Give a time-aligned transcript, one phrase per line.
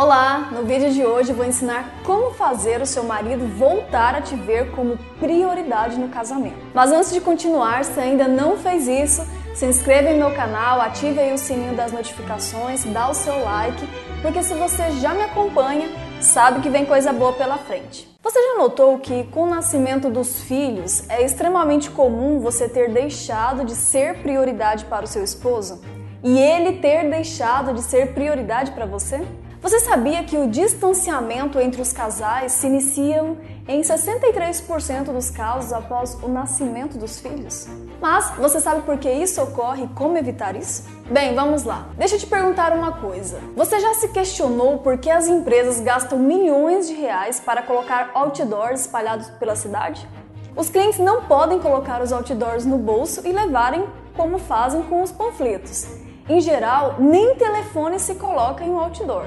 [0.00, 0.50] Olá!
[0.52, 4.70] No vídeo de hoje vou ensinar como fazer o seu marido voltar a te ver
[4.70, 6.54] como prioridade no casamento.
[6.72, 9.26] Mas antes de continuar, se ainda não fez isso,
[9.56, 13.88] se inscreva em meu canal, ative aí o sininho das notificações, dá o seu like,
[14.22, 15.88] porque se você já me acompanha,
[16.20, 18.08] sabe que vem coisa boa pela frente.
[18.22, 23.64] Você já notou que com o nascimento dos filhos é extremamente comum você ter deixado
[23.64, 25.82] de ser prioridade para o seu esposo?
[26.22, 29.26] E ele ter deixado de ser prioridade para você?
[29.60, 36.14] Você sabia que o distanciamento entre os casais se inicia em 63% dos casos após
[36.22, 37.66] o nascimento dos filhos?
[38.00, 40.84] Mas você sabe por que isso ocorre e como evitar isso?
[41.10, 41.88] Bem, vamos lá.
[41.96, 43.40] Deixa eu te perguntar uma coisa.
[43.56, 48.82] Você já se questionou por que as empresas gastam milhões de reais para colocar outdoors
[48.82, 50.08] espalhados pela cidade?
[50.54, 55.10] Os clientes não podem colocar os outdoors no bolso e levarem como fazem com os
[55.10, 55.84] panfletos.
[56.28, 59.26] Em geral, nem telefone se coloca em um outdoor.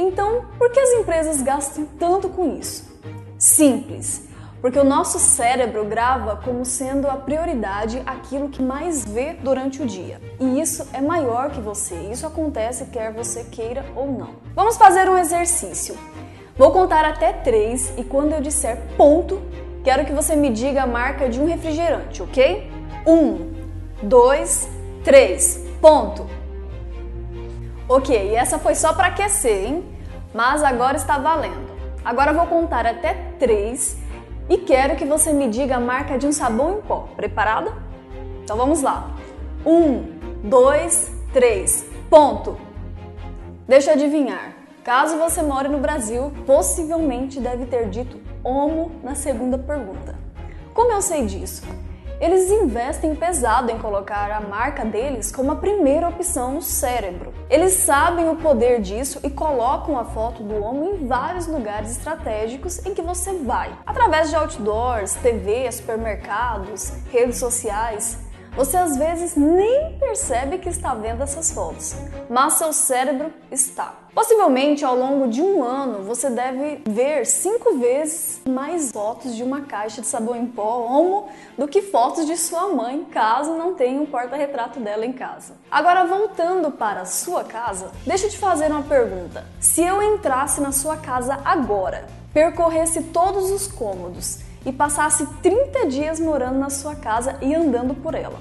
[0.00, 2.90] Então, por que as empresas gastam tanto com isso?
[3.36, 4.26] Simples,
[4.58, 9.86] porque o nosso cérebro grava como sendo a prioridade aquilo que mais vê durante o
[9.86, 10.18] dia.
[10.40, 11.94] E isso é maior que você.
[12.10, 14.36] Isso acontece quer você queira ou não.
[14.54, 15.94] Vamos fazer um exercício.
[16.56, 19.42] Vou contar até três e quando eu disser ponto,
[19.84, 22.72] quero que você me diga a marca de um refrigerante, ok?
[23.06, 23.52] Um,
[24.02, 24.66] dois,
[25.04, 25.62] três.
[25.78, 26.39] Ponto.
[27.92, 29.84] Ok, essa foi só para aquecer, hein?
[30.32, 31.72] Mas agora está valendo.
[32.04, 33.98] Agora vou contar até três
[34.48, 37.08] e quero que você me diga a marca de um sabão em pó.
[37.16, 37.72] Preparada?
[38.44, 39.10] Então vamos lá.
[39.66, 40.04] Um,
[40.44, 41.84] dois, três.
[42.08, 42.56] Ponto.
[43.66, 44.52] Deixa eu adivinhar.
[44.84, 50.16] Caso você more no Brasil, possivelmente deve ter dito Omo na segunda pergunta.
[50.72, 51.66] Como eu sei disso?
[52.20, 57.32] Eles investem pesado em colocar a marca deles como a primeira opção no cérebro.
[57.48, 62.84] Eles sabem o poder disso e colocam a foto do homem em vários lugares estratégicos
[62.84, 68.18] em que você vai, através de outdoors, TV, supermercados, redes sociais.
[68.54, 71.96] Você às vezes nem percebe que está vendo essas fotos,
[72.28, 73.99] mas seu cérebro está.
[74.14, 79.62] Possivelmente ao longo de um ano você deve ver cinco vezes mais fotos de uma
[79.62, 84.00] caixa de sabão em pó Omo do que fotos de sua mãe, caso não tenha
[84.00, 85.54] um porta-retrato dela em casa.
[85.70, 89.46] Agora voltando para a sua casa, deixa eu te fazer uma pergunta.
[89.60, 96.18] Se eu entrasse na sua casa agora, percorresse todos os cômodos e passasse 30 dias
[96.18, 98.40] morando na sua casa e andando por ela.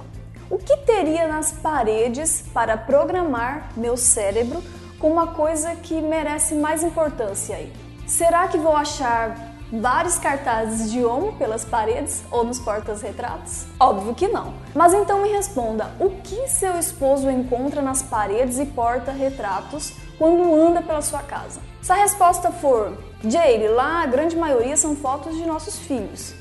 [0.50, 4.64] O que teria nas paredes para programar meu cérebro
[5.00, 7.72] com uma coisa que merece mais importância aí?
[8.06, 13.66] Será que vou achar vários cartazes de homo pelas paredes ou nos portas-retratos?
[13.80, 14.54] Óbvio que não.
[14.76, 20.82] Mas então me responda: o que seu esposo encontra nas paredes e porta-retratos quando anda
[20.82, 21.62] pela sua casa?
[21.82, 26.34] Se a resposta for Jade, lá a grande maioria são fotos de nossos filhos.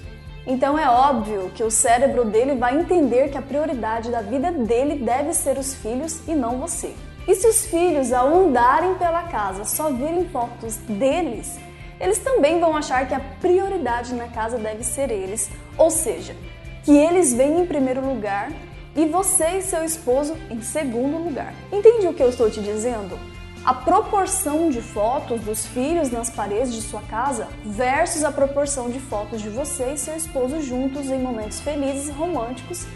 [0.46, 5.04] Então é óbvio que o cérebro dele vai entender que a prioridade da vida dele
[5.04, 6.94] deve ser os filhos e não você.
[7.28, 11.58] E se os filhos, ao andarem pela casa, só virem fotos deles,
[12.00, 16.34] eles também vão achar que a prioridade na casa deve ser eles, ou seja,
[16.84, 18.50] que eles vêm em primeiro lugar
[18.96, 21.52] e você e seu esposo em segundo lugar.
[21.70, 23.18] Entende o que eu estou te dizendo?
[23.64, 28.98] a proporção de fotos dos filhos nas paredes de sua casa versus a proporção de
[28.98, 32.86] fotos de você e seu esposo juntos em momentos felizes e românticos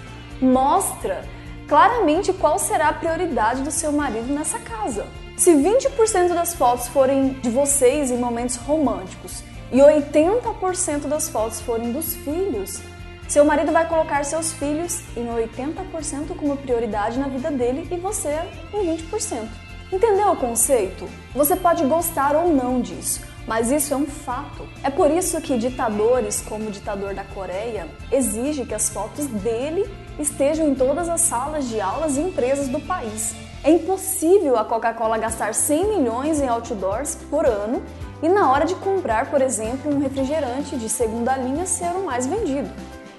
[0.40, 1.24] mostra
[1.72, 5.06] claramente qual será a prioridade do seu marido nessa casa.
[5.38, 11.90] Se 20% das fotos forem de vocês em momentos românticos e 80% das fotos forem
[11.90, 12.82] dos filhos,
[13.26, 18.38] seu marido vai colocar seus filhos em 80% como prioridade na vida dele e você
[18.74, 19.48] em 20%.
[19.90, 21.08] Entendeu o conceito?
[21.34, 24.66] Você pode gostar ou não disso, mas isso é um fato.
[24.82, 29.88] É por isso que ditadores como o ditador da Coreia exigem que as fotos dele
[30.18, 33.34] estejam em todas as salas de aulas e empresas do país.
[33.64, 37.82] É impossível a Coca-Cola gastar 100 milhões em outdoors por ano
[38.22, 42.26] e na hora de comprar, por exemplo, um refrigerante de segunda linha ser o mais
[42.26, 42.70] vendido.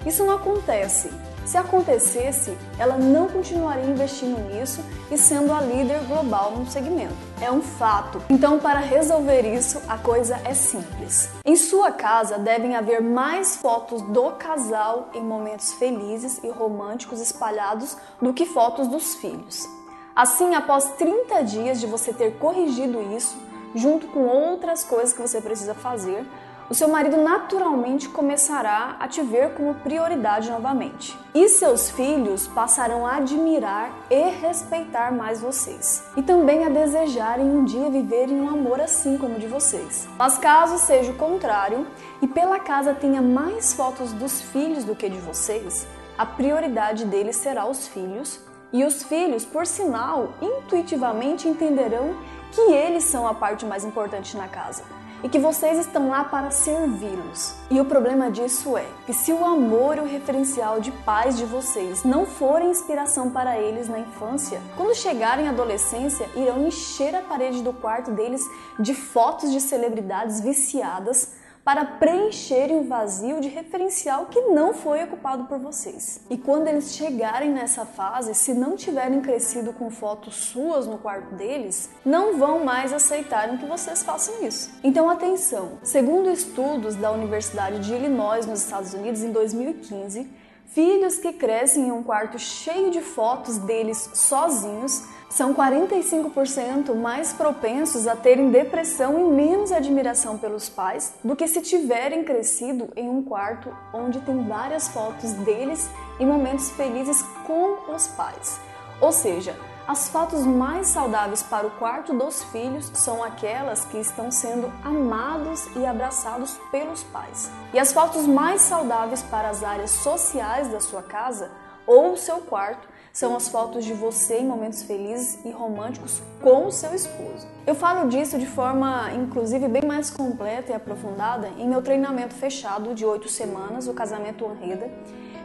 [0.06, 1.10] Isso não acontece.
[1.44, 7.14] Se acontecesse, ela não continuaria investindo nisso e sendo a líder global no segmento.
[7.40, 8.22] É um fato.
[8.30, 11.28] Então, para resolver isso, a coisa é simples.
[11.44, 17.96] Em sua casa devem haver mais fotos do casal em momentos felizes e românticos espalhados
[18.20, 19.68] do que fotos dos filhos.
[20.16, 23.36] Assim, após 30 dias de você ter corrigido isso,
[23.74, 26.24] junto com outras coisas que você precisa fazer,
[26.68, 31.18] o seu marido naturalmente começará a te ver como prioridade novamente.
[31.34, 36.02] E seus filhos passarão a admirar e respeitar mais vocês.
[36.16, 40.08] E também a desejarem um dia viverem um amor assim como o de vocês.
[40.16, 41.86] Mas caso seja o contrário
[42.22, 45.86] e pela casa tenha mais fotos dos filhos do que de vocês,
[46.16, 48.40] a prioridade deles será os filhos.
[48.72, 52.16] E os filhos, por sinal, intuitivamente entenderão
[52.50, 54.82] que eles são a parte mais importante na casa
[55.24, 57.54] e que vocês estão lá para servi-los.
[57.70, 61.46] E o problema disso é que se o amor e o referencial de pais de
[61.46, 67.22] vocês não forem inspiração para eles na infância, quando chegarem à adolescência, irão encher a
[67.22, 68.42] parede do quarto deles
[68.78, 75.44] de fotos de celebridades viciadas para preencherem o vazio de referencial que não foi ocupado
[75.44, 76.20] por vocês.
[76.28, 81.34] E quando eles chegarem nessa fase, se não tiverem crescido com fotos suas no quarto
[81.34, 84.70] deles, não vão mais aceitarem que vocês façam isso.
[84.84, 91.32] Então atenção, segundo estudos da Universidade de Illinois nos Estados Unidos em 2015, filhos que
[91.32, 98.50] crescem em um quarto cheio de fotos deles sozinhos são 45% mais propensos a terem
[98.50, 104.20] depressão e menos admiração pelos pais do que se tiverem crescido em um quarto onde
[104.20, 105.90] tem várias fotos deles
[106.20, 108.60] em momentos felizes com os pais.
[109.00, 114.30] Ou seja, as fotos mais saudáveis para o quarto dos filhos são aquelas que estão
[114.30, 117.50] sendo amados e abraçados pelos pais.
[117.72, 121.50] E as fotos mais saudáveis para as áreas sociais da sua casa
[121.86, 126.72] ou seu quarto são as fotos de você em momentos felizes e românticos com o
[126.72, 127.46] seu esposo.
[127.64, 132.92] Eu falo disso de forma, inclusive, bem mais completa e aprofundada em meu treinamento fechado
[132.92, 134.90] de oito semanas, o Casamento Honreda,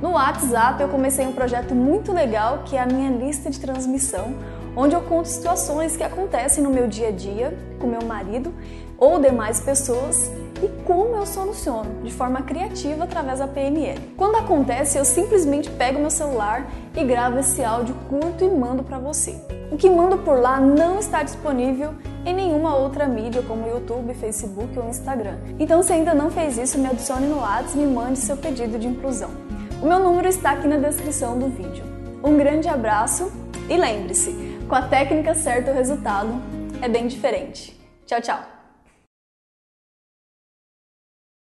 [0.00, 4.34] No WhatsApp eu comecei um projeto muito legal que é a minha lista de transmissão,
[4.76, 8.52] onde eu conto situações que acontecem no meu dia a dia com meu marido
[8.98, 10.30] ou demais pessoas
[10.62, 14.00] e como eu soluciono de forma criativa através da PNL.
[14.16, 18.98] Quando acontece, eu simplesmente pego meu celular e gravo esse áudio curto e mando para
[18.98, 19.34] você.
[19.70, 21.94] O que mando por lá não está disponível
[22.24, 25.36] em nenhuma outra mídia como YouTube, Facebook ou Instagram.
[25.58, 28.78] Então, se ainda não fez isso, me adicione no WhatsApp e me mande seu pedido
[28.78, 29.30] de inclusão.
[29.84, 31.84] O meu número está aqui na descrição do vídeo.
[32.24, 33.30] Um grande abraço
[33.68, 34.32] e lembre-se,
[34.66, 36.40] com a técnica certa o resultado
[36.80, 37.78] é bem diferente.
[38.06, 38.53] Tchau, tchau!